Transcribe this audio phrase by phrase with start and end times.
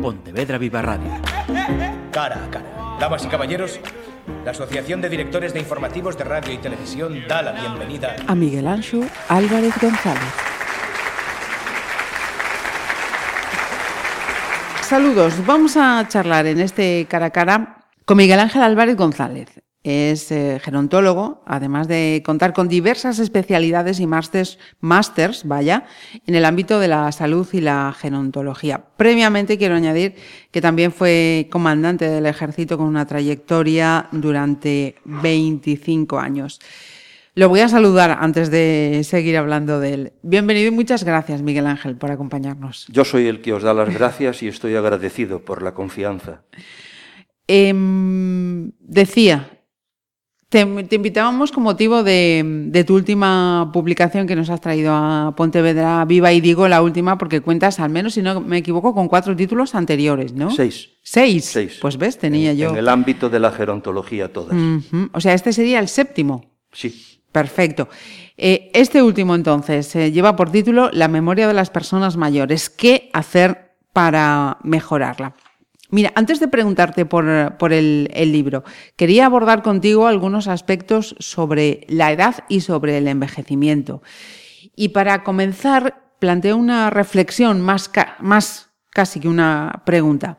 [0.00, 1.10] Pontevedra Viva Radio.
[2.10, 2.96] Cara a cara.
[2.98, 3.80] Damas y caballeros,
[4.44, 8.66] la Asociación de Directores de Informativos de Radio y Televisión da la bienvenida a Miguel
[8.66, 10.22] Anxo Álvarez González.
[14.82, 19.48] Saludos, vamos a charlar en este cara a cara con Miguel Ángel Álvarez González.
[19.82, 25.86] Es eh, gerontólogo, además de contar con diversas especialidades y másters, másters, vaya,
[26.26, 28.84] en el ámbito de la salud y la gerontología.
[28.98, 30.16] Previamente quiero añadir
[30.50, 36.60] que también fue comandante del ejército con una trayectoria durante 25 años.
[37.34, 40.12] Lo voy a saludar antes de seguir hablando de él.
[40.22, 42.86] Bienvenido y muchas gracias, Miguel Ángel, por acompañarnos.
[42.88, 46.42] Yo soy el que os da las gracias y estoy agradecido por la confianza.
[47.46, 47.72] Eh,
[48.80, 49.48] decía,
[50.50, 56.32] te, invitábamos con motivo de, tu última publicación que nos has traído a Pontevedra Viva
[56.32, 59.76] y digo la última porque cuentas, al menos si no me equivoco, con cuatro títulos
[59.76, 60.50] anteriores, ¿no?
[60.50, 60.90] Seis.
[61.02, 61.44] Seis.
[61.44, 61.78] Seis.
[61.80, 62.70] Pues ves, tenía yo.
[62.70, 64.56] En el ámbito de la gerontología todas.
[65.12, 66.50] O sea, este sería el séptimo.
[66.72, 67.06] Sí.
[67.30, 67.88] Perfecto.
[68.36, 72.70] Eh, este último entonces eh, lleva por título La memoria de las personas mayores.
[72.70, 75.34] ¿Qué hacer para mejorarla?
[75.90, 77.26] Mira, antes de preguntarte por,
[77.72, 78.64] el, libro,
[78.96, 84.02] quería abordar contigo algunos aspectos sobre la edad y sobre el envejecimiento.
[84.76, 90.38] Y para comenzar, planteo una reflexión más, más casi que una pregunta.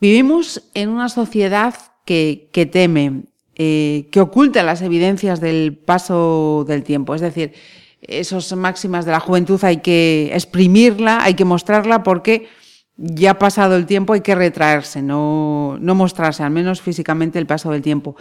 [0.00, 1.74] Vivimos en una sociedad
[2.06, 3.24] que, teme,
[3.54, 7.14] eh, que oculta las evidencias del paso del tiempo.
[7.14, 7.52] Es decir,
[8.00, 12.48] esas máximas de la juventud hay que exprimirla, hay que mostrarla porque
[12.96, 17.70] ya pasado el tiempo, hay que retraerse, no, no mostrarse, al menos físicamente, el paso
[17.70, 18.16] del tiempo.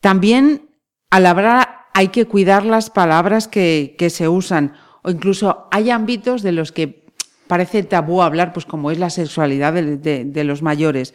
[0.00, 0.70] También
[1.10, 6.42] al hablar hay que cuidar las palabras que, que se usan, o incluso hay ámbitos
[6.42, 7.04] de los que
[7.46, 11.14] parece tabú hablar, pues como es la sexualidad de, de, los mayores.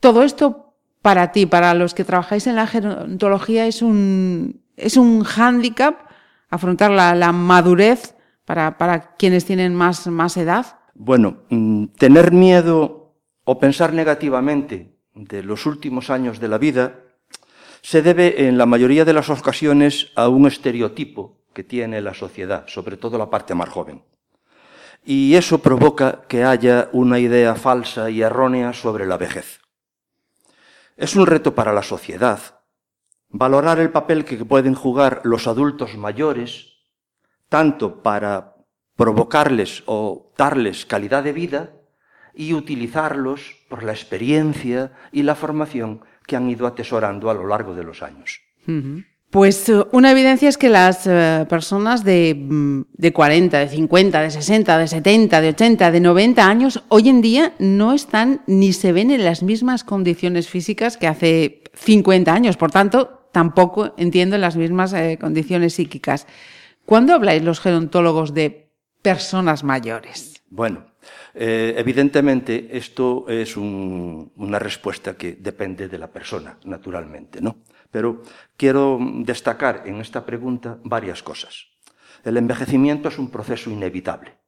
[0.00, 5.22] Todo esto para ti, para los que trabajáis en la gerontología, es un, es un
[5.24, 6.10] hándicap
[6.48, 10.78] afrontar la, la madurez para, para quienes tienen más, más edad.
[10.94, 13.14] Bueno, mm, tener miedo
[13.44, 17.00] o pensar negativamente de los últimos años de la vida
[17.82, 22.66] se debe en la mayoría de las ocasiones a un estereotipo que tiene la sociedad,
[22.68, 24.04] sobre todo la parte más joven.
[25.04, 29.60] Y eso provoca que haya una idea falsa y errónea sobre la vejez.
[30.96, 32.60] Es un reto para la sociedad
[33.32, 36.74] valorar el papel que pueden jugar los adultos mayores,
[37.48, 38.51] tanto para
[38.96, 41.70] provocarles o darles calidad de vida
[42.34, 47.74] y utilizarlos por la experiencia y la formación que han ido atesorando a lo largo
[47.74, 48.40] de los años.
[49.30, 54.20] Pues eh, una evidencia es que las eh, personas de, mm, de 40, de 50,
[54.20, 58.74] de 60, de 70, de 80, de 90 años hoy en día no están ni
[58.74, 62.58] se ven en las mismas condiciones físicas que hace 50 años.
[62.58, 66.26] Por tanto, tampoco entiendo en las mismas eh, condiciones psíquicas.
[66.84, 68.71] ¿Cuándo habláis los gerontólogos de
[69.02, 70.42] personas mayores?
[70.48, 70.86] Bueno,
[71.34, 77.56] eh, evidentemente esto es una respuesta que depende de la persona, naturalmente, ¿no?
[77.90, 78.22] Pero
[78.56, 81.66] quiero destacar en esta pregunta varias cosas.
[82.24, 84.38] El envejecimiento es un proceso inevitable,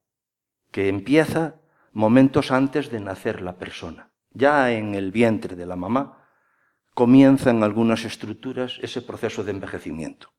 [0.70, 1.56] que empieza
[1.92, 4.10] momentos antes de nacer la persona.
[4.30, 6.28] Ya en el vientre de la mamá
[6.94, 10.32] comienzan algunas estructuras ese proceso de envejecimiento.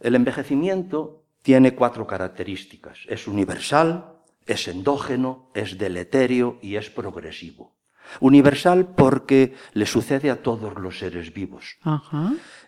[0.00, 2.98] El envejecimiento tiene cuatro características.
[3.08, 4.14] Es universal,
[4.46, 7.76] es endógeno, es deleterio y es progresivo.
[8.18, 11.78] Universal porque le sucede a todos los seres vivos.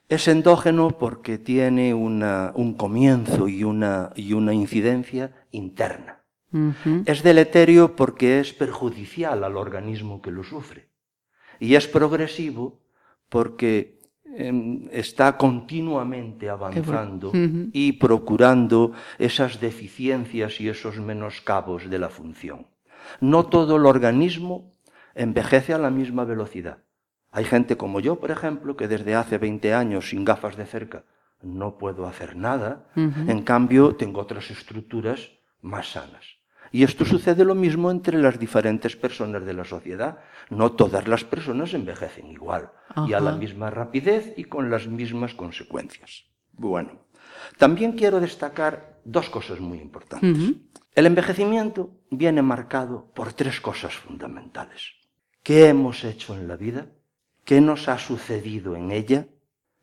[0.08, 6.22] Es endógeno porque tiene un comienzo y una, y una incidencia interna.
[7.06, 10.90] Es deleterio porque es perjudicial al organismo que lo sufre.
[11.58, 12.80] Y es progresivo
[13.28, 14.01] porque
[14.90, 22.66] está continuamente avanzando y procurando esas deficiencias y esos menoscabos de la función.
[23.20, 24.72] No todo el organismo
[25.14, 26.78] envejece a la misma velocidad.
[27.30, 31.04] Hay gente como yo, por ejemplo, que desde hace 20 años sin gafas de cerca
[31.42, 36.41] no puedo hacer nada, en cambio tengo otras estructuras más sanas.
[36.72, 40.20] Y esto sucede lo mismo entre las diferentes personas de la sociedad.
[40.48, 42.70] No todas las personas envejecen igual
[43.06, 46.24] y a la misma rapidez y con las mismas consecuencias.
[46.52, 47.02] Bueno,
[47.58, 50.54] también quiero destacar dos cosas muy importantes.
[50.94, 54.94] El envejecimiento viene marcado por tres cosas fundamentales.
[55.42, 56.86] ¿Qué hemos hecho en la vida?
[57.44, 59.26] ¿Qué nos ha sucedido en ella?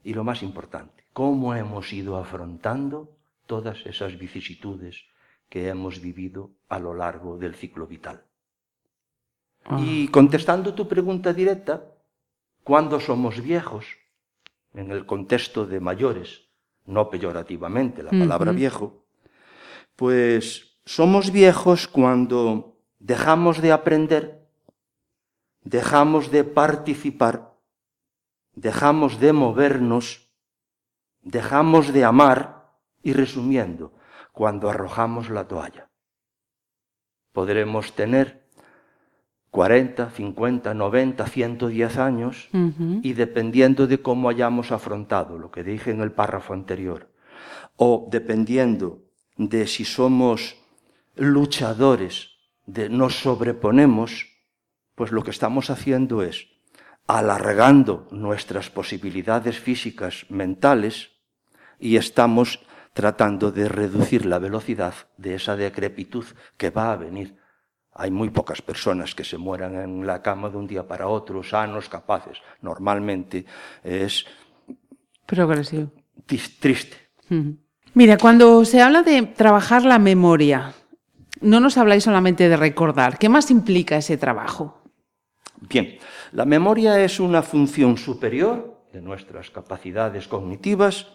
[0.03, 3.15] Y lo más importante, ¿cómo hemos ido afrontando
[3.45, 5.03] todas esas vicisitudes
[5.49, 8.23] que hemos vivido a lo largo del ciclo vital.
[9.77, 11.83] Y contestando tu pregunta directa,
[12.63, 13.85] ¿cuándo somos viejos?
[14.73, 16.47] En el contexto de mayores,
[16.85, 19.05] no peyorativamente la palabra viejo,
[19.95, 24.47] pues somos viejos cuando dejamos de aprender,
[25.61, 27.53] dejamos de participar,
[28.53, 30.29] dejamos de movernos,
[31.21, 32.71] dejamos de amar
[33.03, 33.93] y resumiendo,
[34.39, 35.89] cuando arrojamos la toalla.
[37.33, 38.47] Podremos tener
[39.51, 42.47] 40, 50, 90, 110 años
[43.03, 47.11] y dependiendo de cómo hayamos afrontado lo que dije en el párrafo anterior,
[47.75, 49.03] o dependiendo
[49.35, 50.55] de si somos
[51.17, 52.29] luchadores,
[52.65, 54.25] de nos sobreponemos,
[54.95, 56.47] pues lo que estamos haciendo es
[57.07, 61.09] alargando nuestras posibilidades físicas, mentales,
[61.77, 62.61] y estamos
[62.93, 66.25] tratando de reducir la velocidad de esa decrepitud
[66.57, 67.37] que va a venir
[67.99, 71.43] hay muy pocas personas que se mueran en la cama de un día para otro,
[71.43, 72.37] sanos, capaces.
[72.61, 73.45] Normalmente
[73.83, 74.25] es...
[75.25, 75.91] Progresivo.
[76.25, 76.95] Triste.
[77.93, 80.73] Mira, cuando se habla de trabajar la memoria,
[81.41, 83.17] no nos habláis solamente de recordar.
[83.17, 84.81] ¿Qué más implica ese trabajo?
[85.59, 85.97] Bien,
[86.31, 91.07] la memoria es una función superior de nuestras capacidades cognitivas,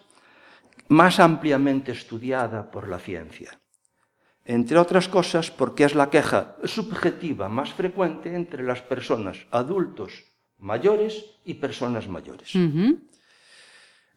[0.89, 3.59] más ampliamente estudiada por la ciencia
[4.45, 10.25] entre otras cosas porque es la queja subjetiva más frecuente entre las personas adultos
[10.59, 12.53] mayores y personas mayores.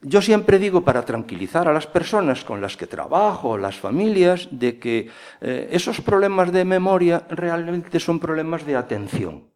[0.01, 4.77] Yo siempre digo para tranquilizar a las personas con las que trabajo, las familias, de
[4.77, 5.09] que
[5.41, 9.49] eh, esos problemas de memoria realmente son problemas de atención.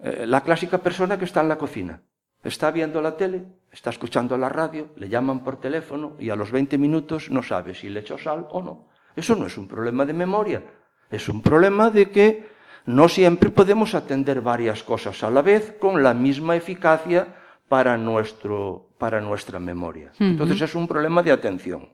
[0.00, 2.02] Eh, la clásica persona que está en la cocina,
[2.44, 3.46] está viendo la tele,
[3.76, 7.74] está escuchando la radio, le llaman por teléfono y a los 20 minutos no sabe
[7.74, 8.88] si le echó sal o no.
[9.14, 10.62] Eso no es un problema de memoria,
[11.10, 12.48] es un problema de que
[12.86, 17.28] no siempre podemos atender varias cosas a la vez con la misma eficacia
[17.68, 20.10] para, nuestro, para nuestra memoria.
[20.18, 21.90] Entonces es un problema de atención.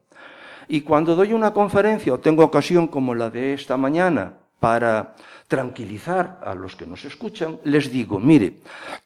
[0.69, 5.17] Y cuando doy una conferencia o tengo ocasión como la de esta mañana para
[5.49, 8.61] tranquilizar a los que nos escuchan, les digo, mire,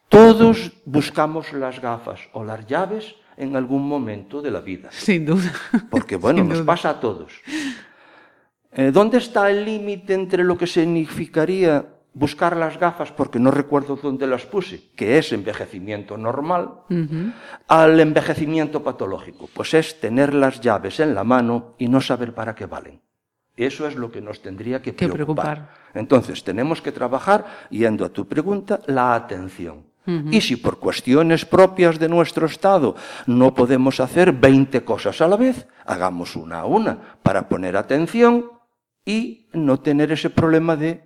[0.09, 4.89] todos buscamos las gafas o las llaves en algún momento de la vida.
[4.91, 5.51] Sin duda.
[5.89, 7.33] Porque bueno, nos pasa a todos.
[8.71, 13.95] Eh, ¿Dónde está el límite entre lo que significaría buscar las gafas porque no recuerdo
[13.95, 16.81] dónde las puse, que es envejecimiento normal,
[17.67, 19.47] al envejecimiento patológico?
[19.53, 23.01] Pues es tener las llaves en la mano y no saber para qué valen.
[23.55, 25.73] Eso es lo que nos tendría que preocupar.
[25.95, 29.83] Entonces, tenemos que trabajar, yendo a tu pregunta, la atención.
[30.31, 32.95] Y si por cuestiones propias de nuestro estado
[33.25, 38.49] no podemos hacer 20 cosas a la vez, hagamos una a una para poner atención
[39.05, 41.03] y no tener ese problema de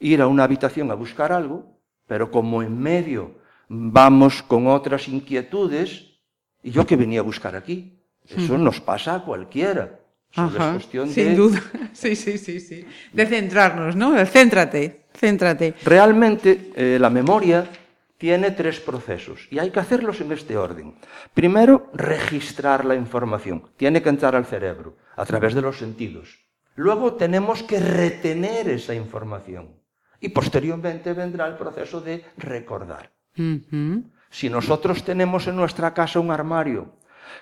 [0.00, 3.36] ir a una habitación a buscar algo, pero como en medio
[3.68, 6.06] vamos con otras inquietudes,
[6.62, 7.98] y yo que venía a buscar aquí,
[8.28, 10.00] eso nos pasa a cualquiera.
[10.32, 11.62] sin duda.
[11.94, 12.84] Sí, sí, sí, sí.
[13.12, 14.14] De centrarnos, ¿no?
[14.26, 15.74] Céntrate, céntrate.
[15.84, 17.68] Realmente eh, la memoria
[18.18, 20.94] tiene tres procesos y hay que hacerlos en este orden.
[21.32, 23.70] Primero, registrar la información.
[23.76, 26.48] Tiene que entrar al cerebro a través de los sentidos.
[26.74, 29.76] Luego tenemos que retener esa información
[30.20, 33.12] y posteriormente vendrá el proceso de recordar.
[34.30, 36.96] Si nosotros tenemos en nuestra casa un armario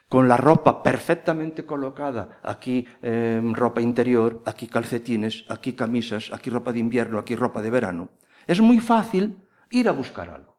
[0.08, 6.72] con la ropa perfectamente colocada, aquí em, ropa interior, aquí calcetines, aquí camisas, aquí ropa
[6.72, 8.10] de invierno, aquí ropa de verano,
[8.46, 9.38] es muy fácil
[9.70, 10.55] ir a buscar algo.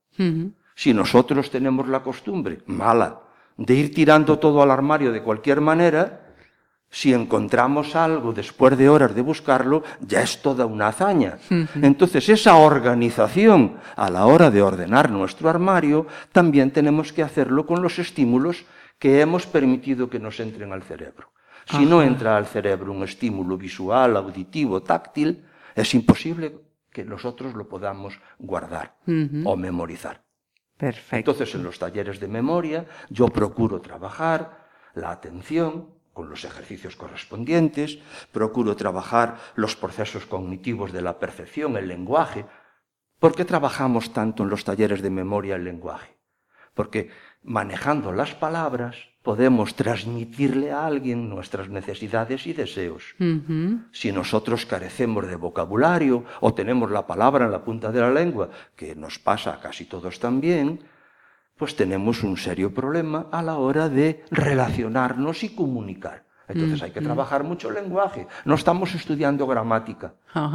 [0.75, 3.19] Si nosotros tenemos la costumbre mala
[3.57, 6.27] de ir tirando todo al armario de cualquier manera,
[6.89, 11.38] si encontramos algo después de horas de buscarlo, ya es toda una hazaña.
[11.81, 17.81] Entonces, esa organización a la hora de ordenar nuestro armario, también tenemos que hacerlo con
[17.81, 18.65] los estímulos
[19.00, 21.29] que hemos permitido que nos entren al cerebro.
[21.69, 25.43] Si no entra al cerebro un estímulo visual, auditivo, táctil,
[25.75, 26.66] es imposible
[26.98, 28.98] que nosotros lo podamos guardar
[29.46, 30.24] o memorizar.
[30.75, 31.16] Perfecto.
[31.16, 38.00] Entonces, en los talleres de memoria, yo procuro trabajar la atención, con los ejercicios correspondientes,
[38.32, 42.48] procuro trabajar los procesos cognitivos de la percepción, el lenguaje.
[43.20, 46.18] ¿Por qué trabajamos tanto en los talleres de memoria el lenguaje?
[46.74, 47.12] Porque
[47.44, 48.96] manejando las palabras
[49.27, 53.13] podemos transmitirle a alguien nuestras necesidades y deseos.
[53.91, 58.50] Si nosotros carecemos de vocabulario o tenemos la palabra en la punta de la lengua,
[58.74, 60.79] que nos pasa a casi todos también,
[61.57, 66.24] pues tenemos un serio problema a la hora de relacionarnos y comunicar.
[66.48, 68.27] Entonces hay que trabajar mucho el lenguaje.
[68.46, 70.13] No estamos estudiando gramática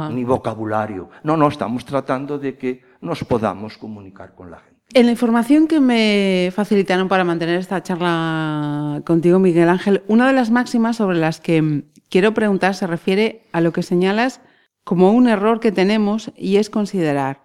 [0.09, 1.11] ni vocabulario.
[1.21, 4.72] No, no, estamos tratando de que nos podamos comunicar con la gente.
[4.95, 10.33] En la información que me facilitaron para mantener esta charla contigo, Miguel Ángel, una de
[10.33, 14.39] las máximas sobre las que quiero preguntar se refiere a lo que señalas
[14.83, 17.41] como un error que tenemos y es considerar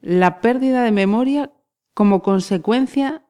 [0.00, 1.52] la pérdida de memoria
[1.92, 3.24] como consecuencia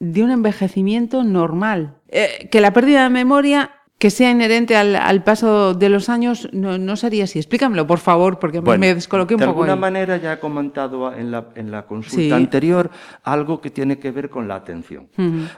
[0.00, 2.00] de un envejecimiento normal.
[2.08, 3.70] Eh, que la pérdida de memoria
[4.02, 7.38] que sea inherente al, paso de los años no, sería así.
[7.38, 9.52] Explícamelo, por favor, porque me descoloqué un poco.
[9.52, 12.90] De alguna manera ya he comentado en la, en la consulta anterior
[13.22, 15.08] algo que tiene que ver con la atención.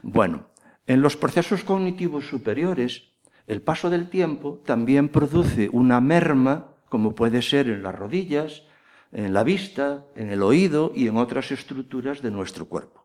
[0.03, 0.51] Bueno,
[0.87, 3.05] en los procesos cognitivos superiores,
[3.47, 8.65] el paso del tiempo también produce una merma, como puede ser en las rodillas,
[9.11, 13.04] en la vista, en el oído y en otras estructuras de nuestro cuerpo.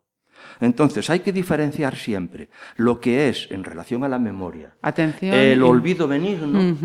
[0.59, 4.75] Entonces, hay que diferenciar siempre lo que es en relación a la memoria.
[4.81, 5.33] Atención.
[5.33, 6.75] El olvido benigno.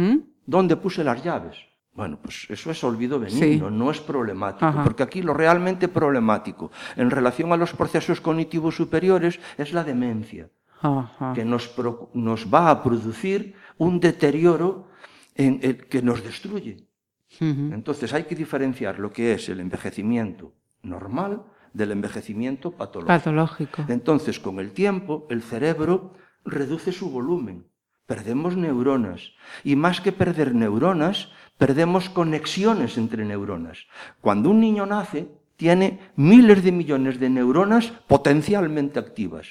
[0.46, 1.56] ¿Dónde puse las llaves?
[1.94, 7.08] Bueno, pues eso es olvido benigno, no es problemático, porque aquí lo realmente problemático en
[7.08, 10.50] relación a los procesos cognitivos superiores es la demencia,
[11.34, 11.72] que nos,
[12.14, 14.88] nos, va a producir un deterioro
[15.36, 16.88] en el que nos destruye.
[17.38, 20.52] Entonces hay que diferenciar lo que es el envejecimiento
[20.82, 23.84] normal del envejecimiento patológico.
[23.88, 26.14] Entonces, con el tiempo, el cerebro
[26.44, 27.66] reduce su volumen,
[28.06, 29.32] perdemos neuronas,
[29.64, 33.86] y más que perder neuronas, perdemos conexiones entre neuronas.
[34.20, 39.46] Cuando un niño nace, tiene miles de millones de neuronas potencialmente activas.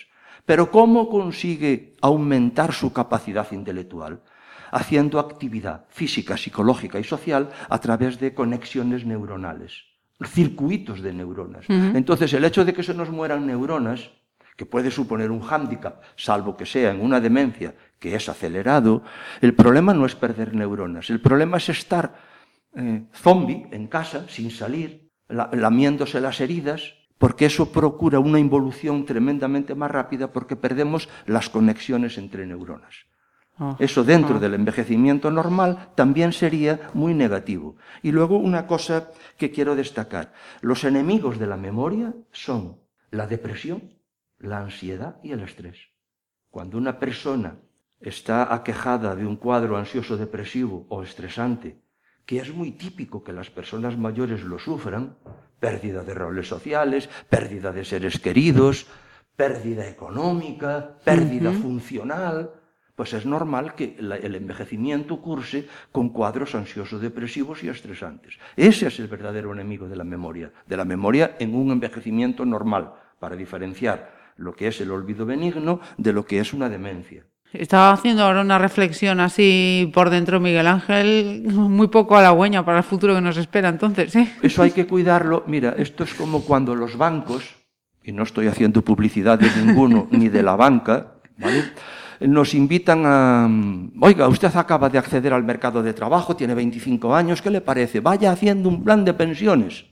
[0.46, 4.24] Pero ¿cómo consigue aumentar su capacidad intelectual?
[4.72, 11.66] Haciendo actividad física, psicológica y social a través de conexiones neuronales circuitos de neuronas.
[11.70, 14.12] Entonces, el hecho de que se nos mueran neuronas,
[14.56, 19.04] que puede suponer un hándicap, salvo que sea en una demencia que es acelerado,
[19.42, 22.16] el problema no es perder neuronas, el problema es estar
[22.76, 29.76] eh, zombie en casa, sin salir, lamiéndose las heridas, porque eso procura una involución tremendamente
[29.76, 33.06] más rápida porque perdemos las conexiones entre neuronas.
[33.60, 34.40] Ah, Eso dentro ah.
[34.40, 37.76] del envejecimiento normal también sería muy negativo.
[38.02, 40.34] Y luego una cosa que quiero destacar.
[40.62, 42.78] Los enemigos de la memoria son
[43.12, 43.94] la depresión,
[44.40, 45.78] la ansiedad y el estrés.
[46.50, 47.58] Cuando una persona
[48.00, 51.82] está aquejada de un cuadro ansioso depresivo o estresante,
[52.26, 55.18] que es muy típico que las personas mayores lo sufran,
[55.60, 58.88] pérdida de roles sociales, pérdida de seres queridos,
[59.36, 62.52] pérdida económica, pérdida funcional,
[62.96, 68.38] pues es normal que el envejecimiento curse con cuadros ansioso-depresivos y estresantes.
[68.56, 72.94] Ese es el verdadero enemigo de la memoria, de la memoria en un envejecimiento normal,
[73.20, 77.24] para diferenciar lo que es el olvido benigno de lo que es una demencia.
[77.54, 82.84] Estaba haciendo ahora una reflexión así por dentro, Miguel Ángel, muy poco halagüeña para el
[82.84, 84.16] futuro que nos espera entonces.
[84.16, 84.28] ¿eh?
[84.42, 85.44] Eso hay que cuidarlo.
[85.46, 87.56] Mira, esto es como cuando los bancos,
[88.04, 91.64] y no estoy haciendo publicidad de ninguno ni de la banca, ¿vale?
[92.28, 93.50] Nos invitan a,
[94.00, 98.00] oiga, usted acaba de acceder al mercado de trabajo, tiene 25 años, ¿qué le parece?
[98.00, 99.86] Vaya haciendo un plan de pensiones.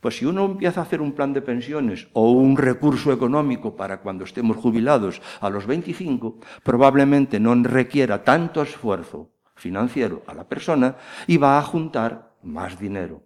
[0.00, 4.00] Pues si uno empieza a hacer un plan de pensiones o un recurso económico para
[4.00, 10.96] cuando estemos jubilados a los 25, probablemente no requiera tanto esfuerzo financiero a la persona
[11.26, 13.24] y va a juntar más dinero.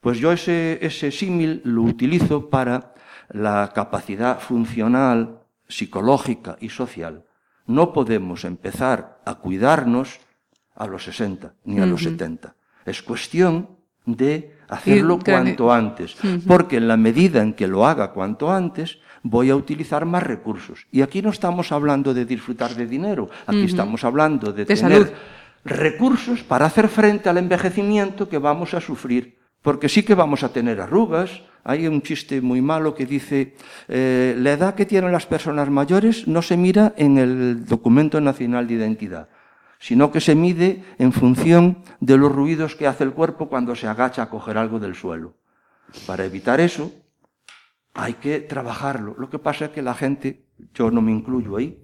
[0.00, 2.94] Pues yo ese, ese símil lo utilizo para
[3.30, 7.27] la capacidad funcional, psicológica y social
[7.68, 10.18] no podemos empezar a cuidarnos
[10.74, 12.54] a los 60 ni a los 70.
[12.84, 13.68] Es cuestión
[14.04, 19.50] de hacerlo cuanto antes, porque en la medida en que lo haga cuanto antes, voy
[19.50, 20.86] a utilizar más recursos.
[20.90, 25.14] Y aquí no estamos hablando de disfrutar de dinero, aquí estamos hablando de, tener
[25.64, 30.52] recursos para hacer frente al envejecimiento que vamos a sufrir porque sí que vamos a
[30.52, 31.42] tener arrugas.
[31.64, 33.54] Hay un chiste muy malo que dice,
[33.88, 38.66] eh, la edad que tienen las personas mayores no se mira en el documento nacional
[38.66, 39.28] de identidad,
[39.78, 43.86] sino que se mide en función de los ruidos que hace el cuerpo cuando se
[43.86, 45.34] agacha a coger algo del suelo.
[46.06, 46.92] Para evitar eso,
[47.94, 49.14] hay que trabajarlo.
[49.18, 51.82] Lo que pasa es que la gente, yo no me incluyo ahí,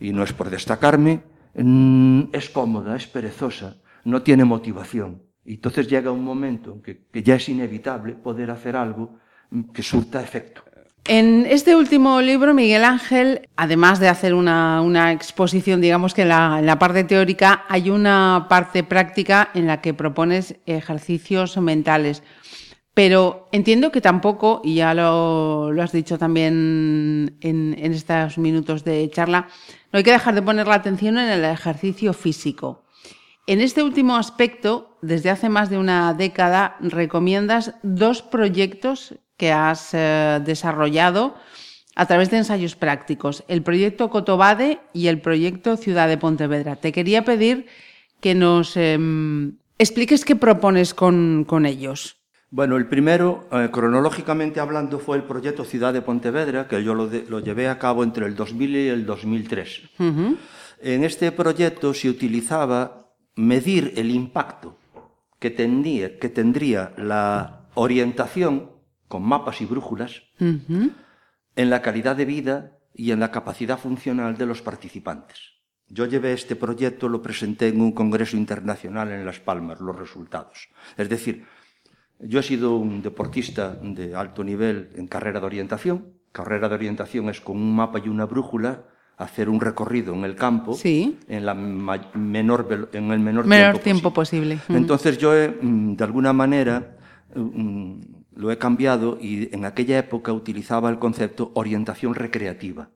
[0.00, 1.22] y no es por destacarme,
[1.54, 5.22] mm, es cómoda, es perezosa, no tiene motivación.
[5.44, 9.18] Y entonces llega un momento en que, ya es inevitable poder hacer algo
[9.72, 10.62] que surta efecto.
[11.06, 16.78] En este último libro, Miguel Ángel, además de hacer una, exposición, digamos que en la,
[16.78, 22.22] parte teórica, hay una parte práctica en la que propones ejercicios mentales.
[22.94, 28.82] Pero entiendo que tampoco, y ya lo, lo has dicho también en, en, estos minutos
[28.84, 29.48] de charla,
[29.92, 32.84] no hay que dejar de poner la atención en el ejercicio físico.
[33.46, 39.90] En este último aspecto, desde hace más de una década, recomiendas dos proyectos que has
[39.92, 41.34] eh, desarrollado
[41.94, 46.76] a través de ensayos prácticos, el proyecto Cotobade y el proyecto Ciudad de Pontevedra.
[46.76, 47.66] Te quería pedir
[48.20, 48.98] que nos eh,
[49.78, 52.16] expliques qué propones con, con ellos.
[52.50, 57.08] Bueno, el primero, eh, cronológicamente hablando, fue el proyecto Ciudad de Pontevedra, que yo lo,
[57.08, 59.82] de, lo, llevé a cabo entre el 2000 y el 2003.
[59.98, 60.36] Uh -huh.
[60.80, 64.78] En este proyecto se utilizaba medir el impacto
[65.44, 68.70] que, tendría, que tendría la orientación
[69.08, 70.90] con mapas y brújulas uh -huh.
[71.54, 72.56] en la calidad de vida
[72.94, 75.38] y en la capacidad funcional de los participantes.
[75.86, 80.70] Yo llevé este proyecto, lo presenté en un congreso internacional en Las Palmas, los resultados.
[80.96, 81.44] Es decir,
[82.18, 85.96] yo he sido un deportista de alto nivel en carrera de orientación.
[86.32, 90.34] Carrera de orientación es con un mapa y una brújula hacer un recorrido en el
[90.34, 91.18] campo sí.
[91.28, 94.56] en, la menor, en el menor, menor tiempo, posible.
[94.56, 94.78] posible.
[94.78, 96.96] Entonces yo, he, mm, de alguna manera,
[97.34, 98.00] mm,
[98.36, 102.90] lo he cambiado y en aquella época utilizaba el concepto orientación recreativa.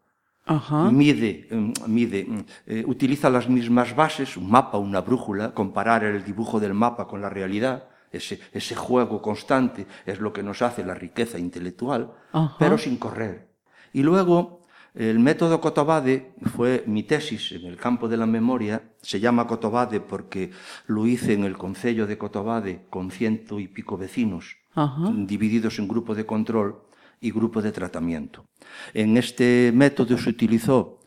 [0.44, 0.90] Ajá.
[0.90, 2.26] Mide, mm, mide
[2.66, 7.20] eh, utiliza las mismas bases, un mapa, una brújula, comparar el dibujo del mapa con
[7.20, 12.56] la realidad, ese, ese juego constante es lo que nos hace la riqueza intelectual, Ajá.
[12.58, 13.48] pero sin correr.
[13.92, 14.57] Y luego,
[14.98, 20.00] el método Cotobade fue mi tesis en el campo de la memoria, se llama Cotobade
[20.00, 20.50] porque
[20.88, 25.12] lo hice en el concello de Cotobade con ciento y pico vecinos, Ajá.
[25.14, 26.82] divididos en grupo de control
[27.20, 28.46] y grupo de tratamiento.
[28.92, 30.98] En este método se utilizó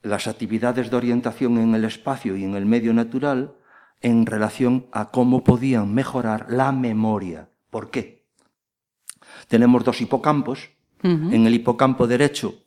[0.00, 3.56] las actividades de orientación en el espacio y en el medio natural,
[4.00, 7.48] en relación a cómo podían mejorar la memoria.
[7.70, 8.28] ¿Por qué?
[9.48, 10.70] Tenemos dos hipocampos.
[11.02, 11.34] Uh -huh.
[11.34, 12.63] En el hipocampo derecho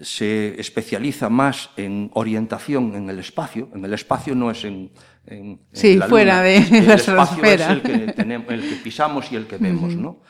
[0.00, 3.68] se especializa más en orientación en el espacio.
[3.74, 4.92] En el espacio no es en.
[5.26, 6.42] en sí, en la fuera luna.
[6.42, 9.94] de el la espacio es el que, tenemos, el que pisamos y el que vemos,
[9.94, 10.00] uh -huh.
[10.00, 10.22] ¿no?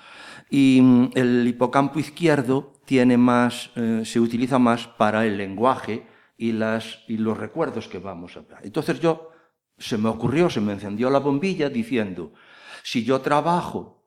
[0.50, 6.06] Y mm, el hipocampo izquierdo tiene más, eh, se utiliza más para el lenguaje
[6.39, 8.59] y, las, y los recuerdos que vamos a ver.
[8.63, 9.30] Entonces yo
[9.76, 12.32] se me ocurrió, se me encendió la bombilla diciendo,
[12.82, 14.02] si yo trabajo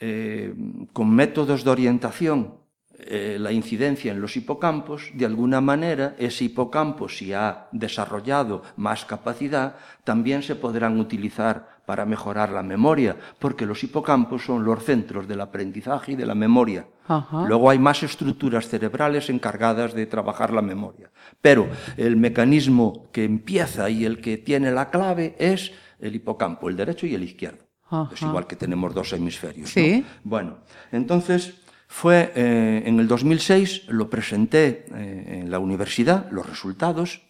[0.00, 0.54] eh,
[0.92, 2.63] con métodos de orientación
[2.96, 9.04] eh, la incidencia en los hipocampos, de alguna manera ese hipocampo, si ha desarrollado más
[9.04, 15.26] capacidad, también se podrán utilizar para mejorar la memoria, porque los hipocampos son los centros
[15.26, 16.86] del aprendizaje y de la memoria.
[17.08, 17.44] Ajá.
[17.46, 21.10] Luego hay más estructuras cerebrales encargadas de trabajar la memoria.
[21.40, 26.76] Pero el mecanismo que empieza y el que tiene la clave es el hipocampo, el
[26.76, 27.64] derecho y el izquierdo.
[27.90, 28.08] Ajá.
[28.14, 29.68] Es igual que tenemos dos hemisferios.
[29.68, 30.00] Sí.
[30.00, 30.20] ¿no?
[30.22, 30.58] Bueno,
[30.90, 37.22] entonces fue eh, en el 2006, lo presenté eh, en la universidad, los resultados,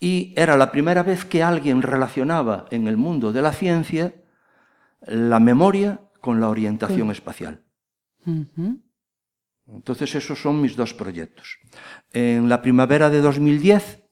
[0.00, 4.14] y era la primera vez que alguien relacionaba en el mundo de la ciencia
[5.06, 7.12] la memoria con la orientación Sí.
[7.12, 7.62] espacial.
[8.26, 8.80] Uh -huh.
[9.66, 11.58] Entonces esos son mis dos proyectos.
[12.12, 14.02] En la primavera de 2010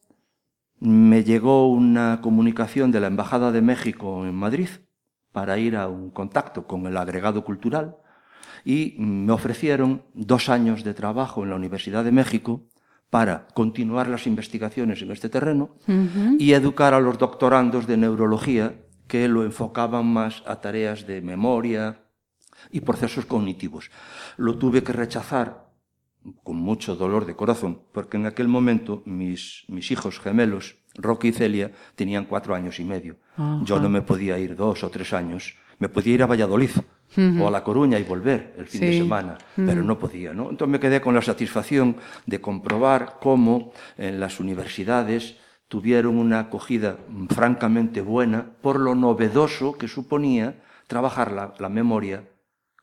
[0.80, 4.68] me llegó una comunicación de la Embajada de México en Madrid
[5.30, 7.96] para ir a un contacto con el agregado cultural
[8.64, 12.62] y me ofrecieron dos años de trabajo en la Universidad de México
[13.10, 16.36] para continuar las investigaciones en este terreno Uh -huh.
[16.38, 18.74] y educar a los doctorandos de neurología
[19.06, 22.00] que lo enfocaban más a tareas de memoria
[22.70, 23.90] y procesos cognitivos.
[24.38, 25.68] Lo tuve que rechazar
[26.44, 31.32] con mucho dolor de corazón, porque en aquel momento mis, mis hijos gemelos, Roque y
[31.32, 33.16] Celia, tenían cuatro años y medio.
[33.64, 35.56] Yo no me podía ir dos o tres años.
[35.78, 36.70] Me podía ir a Valladolid
[37.16, 40.32] o a La Coruña y volver el fin de semana, pero no podía.
[40.32, 40.50] ¿no?
[40.50, 41.96] Entonces me quedé con la satisfacción
[42.26, 45.36] de comprobar cómo en las universidades
[45.68, 46.98] tuvieron una acogida
[47.30, 52.24] francamente buena por lo novedoso que suponía trabajar la, la memoria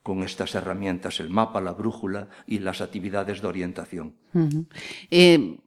[0.09, 4.15] con estas herramientas, el mapa, la brújula y las actividades de orientación.
[5.11, 5.59] Eh,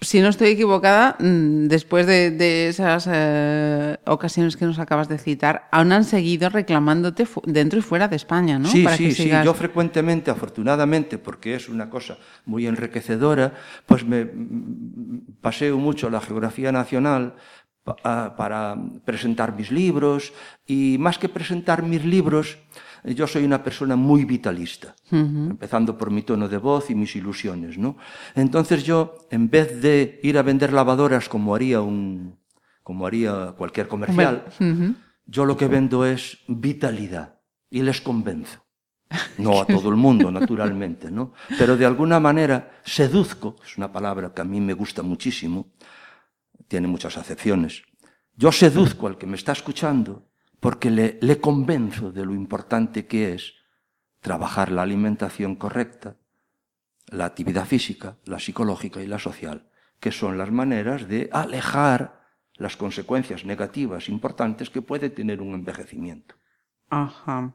[0.00, 5.18] si no estoy equivocada, mm, después de, de esas eh, ocasiones que nos acabas de
[5.18, 8.68] citar, aún han seguido reclamándote dentro y fuera de España, ¿no?
[8.68, 9.30] Sí, Para sí, que sí.
[9.44, 13.54] Yo frecuentemente, afortunadamente, porque es una cosa muy enriquecedora,
[13.86, 17.34] pues me mm, paseo mucho la geografía nacional
[17.84, 20.32] pa- a- para presentar mis libros
[20.66, 22.58] y más que presentar mis libros,
[23.04, 27.78] yo soy una persona muy vitalista, empezando por mi tono de voz y mis ilusiones,
[27.78, 27.96] ¿no?
[28.34, 32.38] Entonces yo, en vez de ir a vender lavadoras como haría un,
[32.82, 34.94] como haría cualquier comercial, Ujú.
[35.26, 38.64] yo lo que vendo es vitalidad y les convenzo.
[39.38, 41.32] No a todo el mundo, naturalmente, ¿no?
[41.58, 45.72] Pero de alguna manera seduzco, es una palabra que a mí me gusta muchísimo,
[46.68, 47.82] tiene muchas acepciones.
[48.36, 50.29] Yo seduzco al que me está escuchando
[50.60, 53.54] porque le, le convenzo de lo importante que es
[54.20, 56.16] trabajar la alimentación correcta,
[57.06, 62.20] la actividad física, la psicológica y la social, que son las maneras de alejar
[62.54, 66.34] las consecuencias negativas importantes que puede tener un envejecimiento.
[66.90, 67.54] Ajá.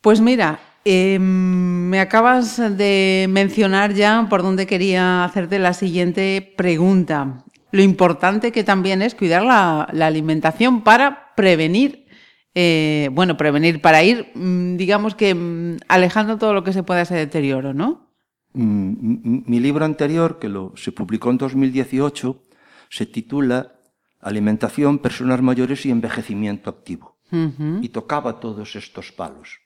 [0.00, 7.44] Pues mira, eh, me acabas de mencionar ya por dónde quería hacerte la siguiente pregunta.
[7.70, 12.04] Lo importante que también es cuidar la, la alimentación para prevenir,
[12.52, 17.02] eh, bueno, prevenir, para ir, mm, digamos que, mm, alejando todo lo que se pueda
[17.02, 18.08] ese deterioro, ¿no?
[18.54, 22.42] Mm, mi libro anterior, que lo, se publicó en 2018,
[22.90, 23.74] se titula
[24.20, 27.14] Alimentación, personas mayores y envejecimiento activo.
[27.30, 27.84] Uh -huh.
[27.84, 29.60] Y tocaba todos estos palos.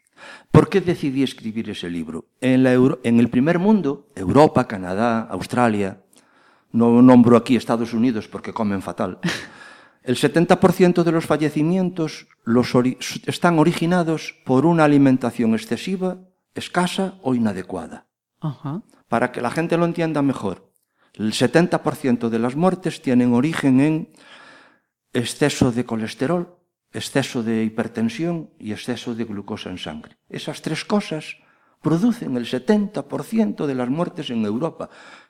[0.50, 2.26] ¿Por qué decidí escribir ese libro?
[2.42, 6.02] En, la Euro, en el primer mundo, Europa, Canadá, Australia,
[6.70, 9.18] no nombro aquí Estados Unidos porque comen fatal,
[10.02, 16.18] el 70% de los fallecimientos los ori están originados por una alimentación excesiva,
[16.54, 18.06] escasa o inadecuada.
[19.08, 20.72] Para que la gente lo entienda mejor,
[21.14, 24.08] el 70% de las muertes tienen origen en
[25.12, 26.58] exceso de colesterol,
[26.92, 30.16] exceso de hipertensión y exceso de glucosa en sangre.
[30.28, 31.36] Esas tres cosas
[31.80, 34.88] producen el 70% de las muertes en Europa,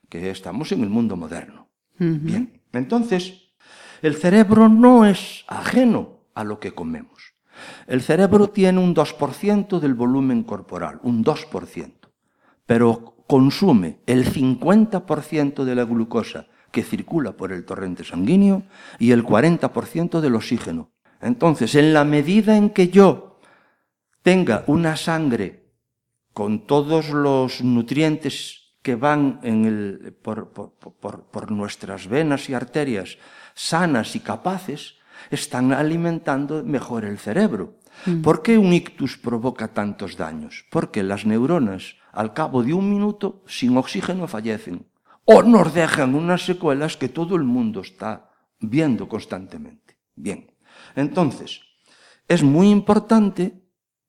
[0.08, 1.68] que estamos en el mundo moderno.
[1.98, 2.20] Uh -huh.
[2.20, 3.41] Bien, entonces,
[4.02, 7.34] el cerebro no es ajeno a lo que comemos.
[7.86, 11.92] El cerebro tiene un 2% del volumen corporal, un 2%,
[12.66, 18.64] pero consume el 50% de la glucosa que circula por el torrente sanguíneo
[18.98, 20.90] y el 40% del oxígeno.
[21.20, 23.38] Entonces, en la medida en que yo
[24.22, 25.70] tenga una sangre
[26.32, 33.18] con todos los nutrientes que van en por, nuestras venas y arterias
[33.54, 34.96] sanas y capaces,
[35.30, 37.78] están alimentando mejor el cerebro.
[38.06, 38.22] Mm.
[38.22, 40.64] ¿Por qué un ictus provoca tantos daños?
[40.70, 44.86] Porque las neuronas, al cabo de un minuto, sin oxígeno fallecen.
[45.24, 49.96] O nos dejan unas secuelas que todo el mundo está viendo constantemente.
[50.16, 50.50] Bien.
[50.96, 51.60] Entonces,
[52.28, 53.62] es muy importante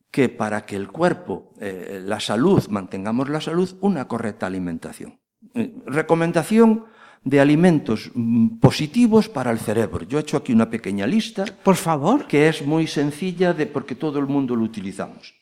[0.10, 5.20] que para que el cuerpo, eh, la salud, mantengamos la salud, una correcta alimentación.
[5.56, 6.86] Eh, recomendación
[7.24, 10.06] de alimentos mm, positivos para el cerebro.
[10.06, 11.46] Yo he hecho aquí una pequeña lista.
[11.64, 12.28] Por favor.
[12.28, 15.34] Que es muy sencilla de porque todo el mundo lo utilizamos.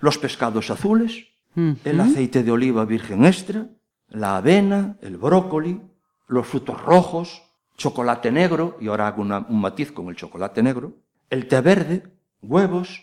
[0.00, 1.26] Los pescados azules,
[1.56, 1.76] uh -huh.
[1.84, 3.66] el aceite de oliva virgen extra,
[4.08, 5.80] la avena, el brócoli,
[6.26, 7.42] los frutos rojos,
[7.76, 10.94] chocolate negro, y ahora hago una, un matiz con el chocolate negro,
[11.28, 12.02] el té verde,
[12.42, 13.02] huevos,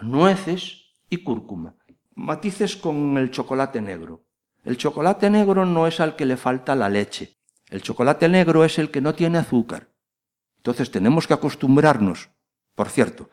[0.00, 1.74] nueces y cúrcuma.
[2.14, 4.24] Matices con el chocolate negro.
[4.64, 7.37] El chocolate negro no es al que le falta la leche.
[7.70, 9.88] El chocolate negro es el que no tiene azúcar.
[10.58, 12.30] Entonces tenemos que acostumbrarnos.
[12.74, 13.30] Por cierto,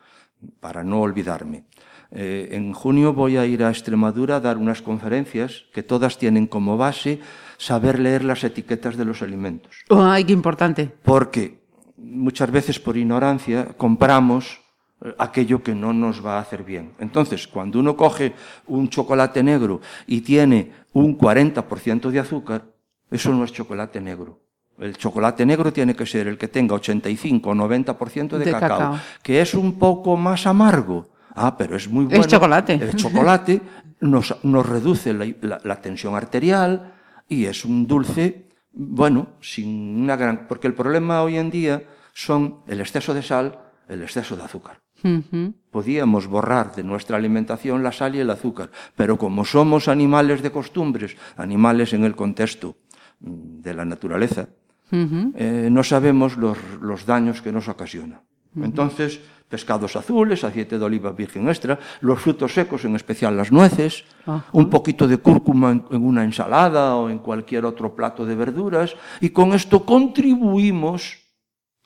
[0.60, 1.64] para no olvidarme,
[2.10, 6.46] eh, en junio voy a ir a Extremadura a dar unas conferencias que todas tienen
[6.46, 7.20] como base
[7.56, 9.84] saber leer las etiquetas de los alimentos.
[9.90, 10.92] ¡Ay, qué importante!
[11.02, 11.60] Porque
[11.96, 14.60] muchas veces por ignorancia compramos
[15.04, 16.92] eh, aquello que no nos va a hacer bien.
[16.98, 18.34] Entonces, cuando uno coge
[18.66, 22.75] un chocolate negro y tiene un 40% de azúcar,
[23.10, 24.40] eso no es chocolate negro.
[24.78, 28.68] El chocolate negro tiene que ser el que tenga 85 o 90% de, de cacao,
[28.68, 31.08] cacao, que es un poco más amargo.
[31.34, 32.20] Ah, pero es muy bueno.
[32.20, 32.74] Es chocolate.
[32.74, 33.60] El chocolate
[34.00, 36.94] nos, nos reduce la, la, la, tensión arterial
[37.28, 40.46] y es un dulce, bueno, sin una gran...
[40.46, 44.80] Porque el problema hoy en día son el exceso de sal, el exceso de azúcar.
[45.04, 45.54] Uh -huh.
[45.70, 50.50] Podíamos borrar de nuestra alimentación la sal y el azúcar, pero como somos animales de
[50.50, 52.76] costumbres, animales en el contexto
[53.20, 54.48] de la naturaleza,
[54.92, 55.32] uh -huh.
[55.34, 58.20] eh, no sabemos los, los, daños que nos ocasiona.
[58.54, 58.64] Uh -huh.
[58.64, 64.04] Entonces, pescados azules, aceite de oliva virgen extra, los frutos secos, en especial las nueces,
[64.52, 68.96] un poquito de cúrcuma en, en, una ensalada o en cualquier otro plato de verduras,
[69.20, 71.25] y con esto contribuimos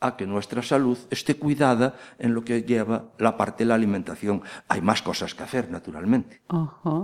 [0.00, 4.42] a que nuestra salud esté cuidada en lo que lleva la parte de la alimentación.
[4.68, 6.40] Hay más cosas que hacer, naturalmente.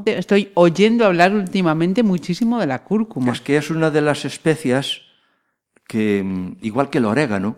[0.06, 3.32] Estoy oyendo hablar últimamente muchísimo de la cúrcuma.
[3.32, 5.02] Es que es una de las especias
[5.86, 7.56] que, igual que el orégano,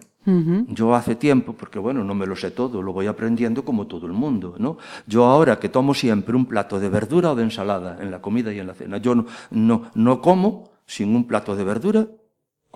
[0.69, 4.05] yo hace tiempo, porque bueno, no me lo sé todo, lo voy aprendiendo como todo
[4.07, 4.77] el mundo, ¿no?
[5.07, 8.53] Yo ahora que tomo siempre un plato de verdura o de ensalada en la comida
[8.53, 12.09] y en la cena, yo no, no, no como sin un plato de verdura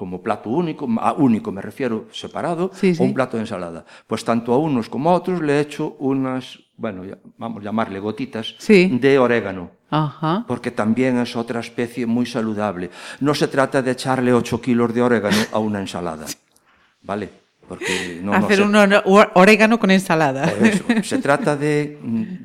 [0.03, 3.01] como plato único, a único me refiero separado, Sí, sí.
[3.01, 3.85] o un plato de ensalada.
[4.09, 7.05] Pues tanto a unos como a otros le he hecho unas, bueno,
[7.39, 8.99] vamos a llamarle gotitas Sí.
[9.01, 10.45] de orégano Ajá.
[10.49, 12.91] porque también es otra especie muy saludable.
[13.21, 16.27] No se trata de echarle 8 kilos de orégano a una ensalada,
[17.03, 17.31] ¿vale?
[17.69, 20.49] Porque no, no Hacer se- un or- or- orégano con ensalada.
[20.51, 20.85] por eso.
[21.05, 21.97] Se trata de,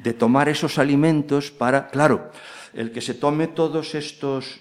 [0.04, 2.30] de tomar esos alimentos para, claro,
[2.76, 4.60] el que se tome todos estos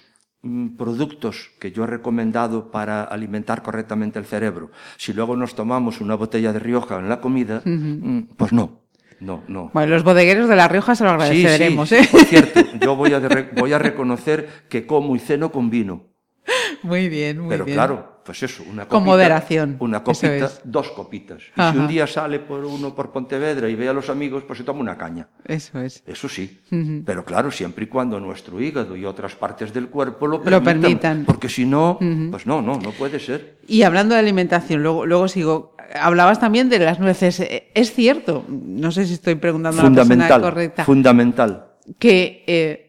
[0.77, 6.15] productos que yo he recomendado para alimentar correctamente el cerebro, si luego nos tomamos una
[6.15, 8.83] botella de Rioja en la comida, mm, pues no,
[9.21, 9.71] no, no.
[9.73, 12.05] Bueno, los bodegueros de La Rioja se lo agradeceremos, sí, ¿eh?
[12.05, 12.09] sí.
[12.11, 13.21] Por cierto, yo voy a,
[13.57, 16.05] voy a reconocer que como y ceno con vino.
[16.83, 17.77] Muy bien, muy Pero bien.
[17.77, 18.89] claro, pues eso, una copita.
[18.89, 20.61] Con moderación, Una copita, es.
[20.65, 21.41] dos copitas.
[21.57, 21.73] Y Ajá.
[21.73, 24.65] si un día sale por uno por Pontevedra y ve a los amigos, pues se
[24.65, 25.29] toma una caña.
[25.45, 26.03] Eso es.
[26.07, 26.61] Eso sí.
[27.07, 30.53] Pero claro, siempre y cuando nuestro hígado y otras partes del cuerpo lo permitan.
[30.77, 31.25] Lo permitan.
[31.25, 31.99] Porque si no,
[32.31, 33.59] pues no, no, no puede ser.
[33.69, 35.77] Y hablando de alimentación, luego, luego sigo.
[35.95, 37.39] Hablabas también de las nueces.
[37.41, 41.67] Eh, Es cierto, no sé si estoy preguntando a la persona correcta, Fundamental.
[42.01, 42.86] que eh,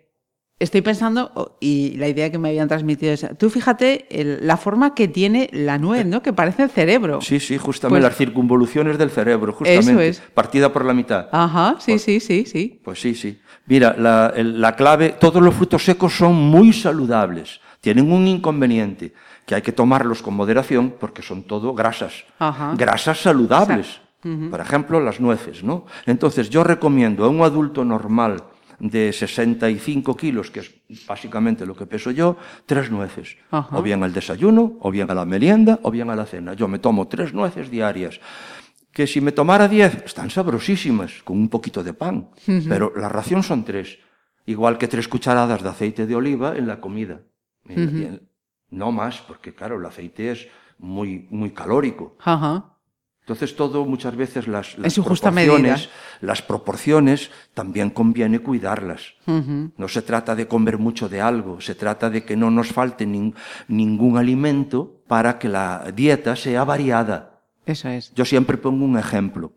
[0.60, 4.96] estoy pensando, y la idea que me habían transmitido es, tú fíjate el- la forma
[4.96, 6.22] que tiene la nuez, ¿no?
[6.24, 7.22] Que parece el cerebro.
[7.22, 10.08] Sí, sí, justamente Pues- las circunvoluciones del cerebro, justamente.
[10.08, 10.22] es.
[10.34, 11.28] Partida por la mitad.
[11.32, 12.82] Ajá, sí, Pues- sí, sí, sí.
[12.84, 13.40] Pues sí, sí.
[13.68, 17.60] Mira, la, el- la clave, todos los frutos secos son muy saludables.
[17.82, 19.14] Tienen un inconveniente,
[19.46, 22.26] que hay que tomarlos con moderación porque son todo grasas.
[22.40, 22.74] Ajá.
[22.78, 24.02] Grasas saludables.
[24.50, 25.86] Por ejemplo, las nueces, ¿no?
[26.06, 28.44] Entonces, yo recomiendo a un adulto normal
[28.80, 30.72] de 65 kilos, que es
[31.08, 33.38] básicamente lo que peso yo, tres nueces.
[33.52, 33.78] Ajá.
[33.78, 36.54] O bien al desayuno, o bien a la merienda, o bien a la cena.
[36.54, 38.20] Yo me tomo tres nueces diarias
[38.92, 42.30] que si me tomara 10 están sabrosísimas, con un poquito de pan,
[42.68, 44.00] pero la ración son tres,
[44.48, 47.22] igual que tres cucharadas de aceite de oliva en la comida.
[47.70, 48.22] Y- y-
[48.70, 50.48] No más, porque claro, el aceite es
[50.80, 52.18] muy, muy calórico.
[52.24, 52.77] Ajá.
[53.28, 54.94] Entonces todo muchas veces las, las
[55.50, 55.90] proporciones,
[56.22, 59.16] las proporciones también conviene cuidarlas.
[59.26, 63.06] No se trata de comer mucho de algo, se trata de que no nos falte
[63.06, 63.34] nin-
[63.68, 67.42] ningún alimento para que la dieta sea variada.
[67.66, 68.14] Eso es.
[68.16, 69.52] Yo siempre pongo un ejemplo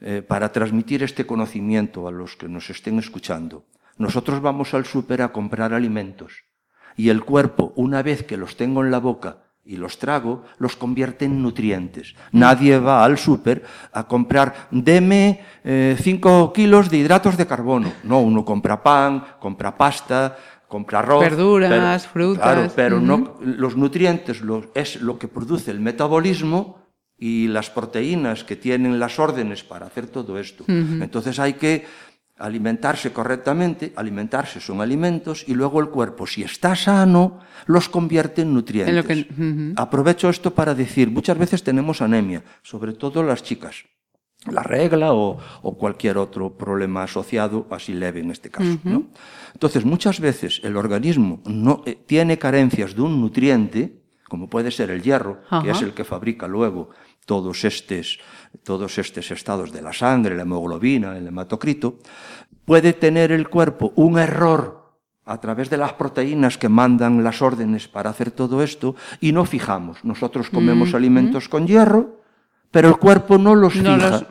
[0.00, 3.64] eh, para transmitir este conocimiento a los que nos estén escuchando.
[3.98, 6.44] Nosotros vamos al súper a comprar alimentos
[6.96, 10.76] y el cuerpo, una vez que los tengo en la boca y los trago, los
[10.76, 12.14] convierte en nutrientes.
[12.32, 17.92] Nadie va al súper a comprar, deme 5 kilos de hidratos de carbono.
[18.04, 20.36] No, uno compra pan, compra pasta,
[20.68, 21.20] compra arroz.
[21.20, 22.42] Verduras, frutas.
[22.42, 24.40] Claro, pero no, los nutrientes
[24.74, 26.86] es lo que produce el metabolismo
[27.18, 30.64] y las proteínas que tienen las órdenes para hacer todo esto.
[30.68, 31.86] Entonces hay que
[32.38, 38.52] alimentarse correctamente, alimentarse son alimentos y luego el cuerpo, si está sano, los convierte en
[38.52, 38.90] nutrientes.
[38.90, 39.72] En lo que- ujú.
[39.76, 43.84] Aprovecho esto para decir, muchas veces tenemos anemia, sobre todo las chicas.
[44.50, 48.78] La regla o, o cualquier otro problema asociado, así leve en este caso.
[48.84, 49.06] ¿no?
[49.54, 54.90] Entonces, muchas veces el organismo no, eh, tiene carencias de un nutriente, como puede ser
[54.90, 56.90] el hierro, que es el que fabrica luego
[57.24, 58.18] todos estos,
[58.62, 61.98] todos estos estados de la sangre, la hemoglobina, el hematocrito,
[62.64, 64.86] puede tener el cuerpo un error
[65.24, 69.44] a través de las proteínas que mandan las órdenes para hacer todo esto y no
[69.44, 70.04] fijamos.
[70.04, 72.20] Nosotros comemos alimentos con hierro,
[72.70, 74.10] pero el cuerpo no los No fija.
[74.10, 74.24] los-.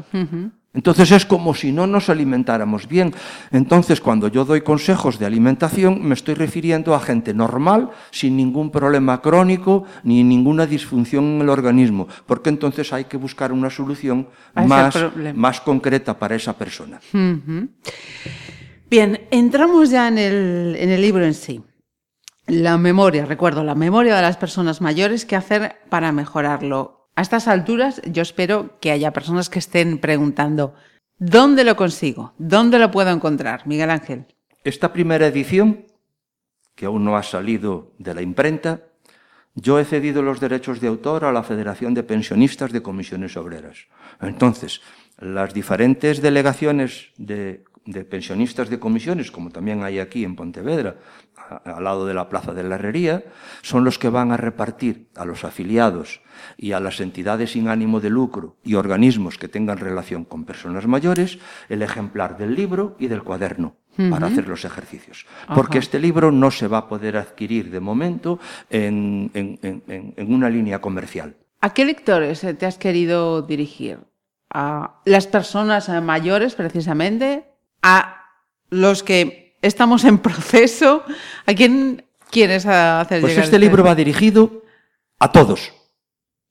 [0.75, 3.13] Entonces es como si no nos alimentáramos bien.
[3.51, 8.69] Entonces cuando yo doy consejos de alimentación me estoy refiriendo a gente normal, sin ningún
[8.69, 14.27] problema crónico ni ninguna disfunción en el organismo, porque entonces hay que buscar una solución
[14.53, 14.95] más,
[15.33, 16.99] más concreta para esa persona.
[18.89, 21.63] Bien, entramos ya en el, en el libro en sí.
[22.47, 27.04] La memoria, recuerdo, la memoria de las personas mayores, ¿qué hacer para mejorarlo?
[27.15, 30.75] A estas alturas yo espero que haya personas que estén preguntando,
[31.17, 32.33] ¿dónde lo consigo?
[32.37, 33.65] ¿Dónde lo puedo encontrar?
[33.65, 34.25] Miguel Ángel.
[34.65, 35.85] Esta primera edición,
[36.75, 38.81] que aún no ha salido de la imprenta,
[39.53, 43.87] yo he cedido los derechos de autor a la Federación de Pensionistas de Comisiones Obreras.
[44.19, 44.81] Entonces,
[45.17, 50.95] las diferentes delegaciones de, de pensionistas de comisiones, como también hay aquí en Pontevedra,
[51.65, 53.23] al lado de la Plaza de la Herrería,
[53.61, 56.21] son los que van a repartir a los afiliados
[56.57, 60.87] y a las entidades sin ánimo de lucro y organismos que tengan relación con personas
[60.87, 61.37] mayores
[61.69, 63.75] el ejemplar del libro y del cuaderno
[64.09, 65.25] para hacer los ejercicios.
[65.53, 70.33] Porque este libro no se va a poder adquirir de momento en, en- en- en-
[70.33, 71.37] una línea comercial.
[71.61, 73.99] ¿A qué lectores eh, te has querido dirigir?
[74.49, 77.45] ¿A las personas mayores, precisamente?
[77.87, 78.31] ¿A
[78.71, 81.03] los que estamos en proceso?
[81.45, 84.63] ¿A quién quieres hacer Pues llegar este libro va dirigido
[85.19, 85.71] a todos.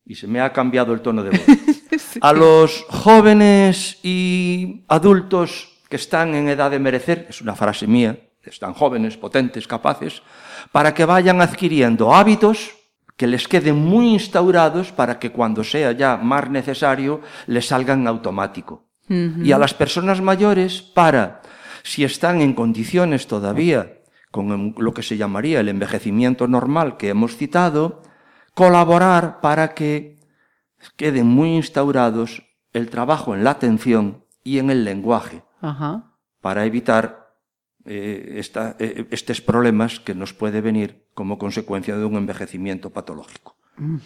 [0.04, 1.40] Y se me ha cambiado el tono de voz.
[2.20, 8.16] A los jóvenes y adultos que están en edad de merecer, es una frase mía,
[8.44, 10.22] están jóvenes, potentes, capaces,
[10.70, 12.76] para que vayan adquiriendo hábitos
[13.16, 18.84] que les queden muy instaurados para que cuando sea ya más necesario les salgan automático.
[19.08, 21.42] Y a las personas mayores para,
[21.82, 23.98] si están en condiciones todavía
[24.34, 28.02] con lo que se llamaría el envejecimiento normal que hemos citado,
[28.54, 30.18] colaborar para que
[30.96, 35.44] queden muy instaurados el trabajo en la atención y en el lenguaje,
[36.40, 37.36] para evitar
[37.84, 43.56] eh, esta, eh, estos problemas que nos puede venir como consecuencia de un envejecimiento patológico.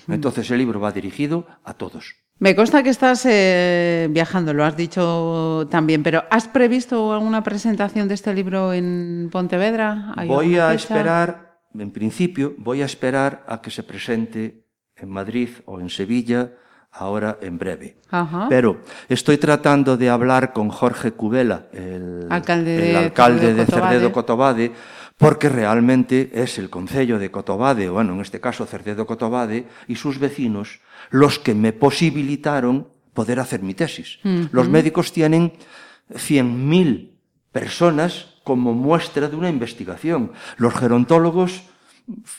[0.08, 2.16] Entonces el libro va dirigido a todos.
[2.40, 8.06] Me consta que estás eh, viajando, lo has dicho también, pero ¿has previsto alguna presentación
[8.06, 10.14] de este libro en Pontevedra?
[10.24, 15.80] Voy a esperar, en principio, voy a esperar a que se presente en Madrid o
[15.80, 16.52] en Sevilla
[16.92, 17.96] ahora en breve.
[18.10, 18.46] Ajá.
[18.48, 23.66] Pero estoy tratando de hablar con Jorge Cubela, el alcalde de, el alcalde de.
[23.66, 24.72] Cerdedo Cotobade,
[25.16, 30.20] porque realmente es el Concello de Cotobade, bueno, en este caso Cerdedo Cotobade, y sus
[30.20, 34.18] vecinos, los que me posibilitaron poder hacer mi tesis.
[34.24, 34.48] Uh -huh.
[34.52, 35.52] Los médicos tienen
[36.10, 37.10] 100.000
[37.52, 40.32] personas como muestra de una investigación.
[40.56, 41.64] Los gerontólogos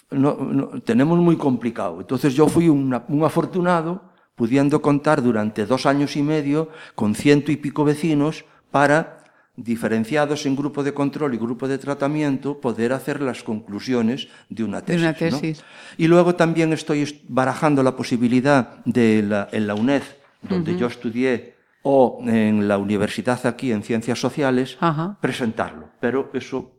[0.09, 2.01] no, no, tenemos muy complicado.
[2.01, 4.01] Entonces yo fui una, un afortunado
[4.35, 9.18] pudiendo contar durante dos años y medio con ciento y pico vecinos para
[9.63, 14.81] diferenciados en grupo de control y grupo de tratamiento, poder hacer las conclusiones de una
[14.81, 15.01] tesis.
[15.01, 15.59] De una tesis.
[15.59, 15.65] ¿no?
[15.97, 20.03] Y luego también estoy barajando la posibilidad de la, en la UNED,
[20.41, 20.79] donde uh -huh.
[20.79, 25.17] yo estudié, o en la universidad aquí en Ciencias Sociales, uh -huh.
[25.19, 25.89] presentarlo.
[25.99, 26.71] Pero eso,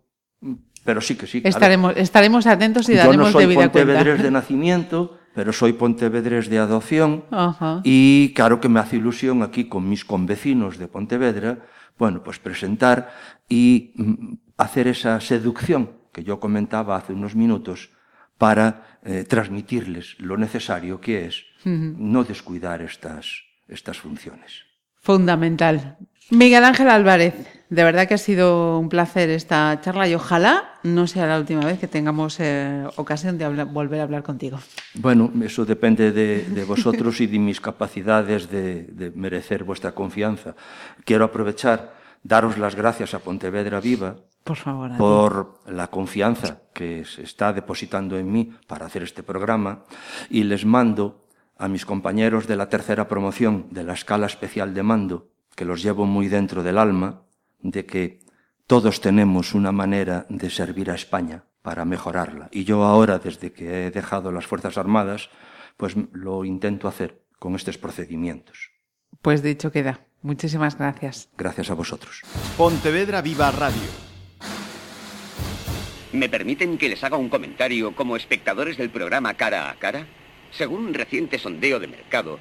[0.84, 1.42] pero sí que sí.
[1.44, 4.22] Estaremos, estaremos atentos y daremos yo no soy debida pontevedrés cuenta.
[4.22, 7.24] de nacimiento, pero soy pontevedrés de adopción.
[7.30, 7.80] -huh.
[7.84, 11.58] Y claro que me hace ilusión aquí con mis convecinos de Pontevedra,
[12.00, 13.12] bueno, pues presentar
[13.46, 17.90] y mm, hacer esa seducción que yo comentaba hace unos minutos
[18.38, 21.96] para eh, transmitirles lo necesario que es uh -huh.
[21.98, 24.64] no descuidar estas, estas funciones.
[24.96, 25.98] Fundamental.
[26.30, 27.34] Miguel Ángel Álvarez,
[27.70, 31.64] de verdad que ha sido un placer esta charla y ojalá no sea la última
[31.64, 34.58] vez que tengamos eh, ocasión de hablar, volver a hablar contigo.
[34.94, 40.54] Bueno, eso depende de, de vosotros y de mis capacidades de, de, merecer vuestra confianza.
[41.04, 47.22] Quiero aprovechar, daros las gracias a Pontevedra Viva por, favor, por la confianza que se
[47.22, 49.84] está depositando en mí para hacer este programa
[50.28, 51.26] y les mando
[51.58, 55.82] a mis compañeros de la tercera promoción de la escala especial de mando que los
[55.82, 57.22] llevo muy dentro del alma,
[57.60, 58.20] de que
[58.66, 62.48] todos tenemos una manera de servir a España para mejorarla.
[62.52, 65.30] Y yo ahora, desde que he dejado las Fuerzas Armadas,
[65.76, 68.70] pues lo intento hacer con estos procedimientos.
[69.22, 70.06] Pues dicho queda.
[70.22, 71.30] Muchísimas gracias.
[71.36, 72.22] Gracias a vosotros.
[72.56, 74.10] Pontevedra Viva Radio.
[76.12, 80.06] ¿Me permiten que les haga un comentario como espectadores del programa Cara a Cara?
[80.50, 82.40] Según un reciente sondeo de mercado,